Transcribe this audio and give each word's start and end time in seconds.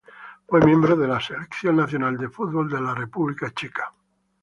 Fue 0.47 0.65
miembro 0.65 0.95
de 0.95 1.07
la 1.07 1.19
selección 1.21 1.75
nacional 1.75 2.17
de 2.17 2.27
fútbol 2.27 2.67
de 2.71 2.81
la 2.81 2.95
República 2.95 3.51
Checa. 3.51 3.93